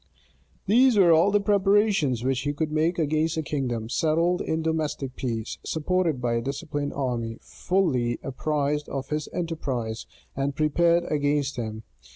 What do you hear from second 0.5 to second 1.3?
These were all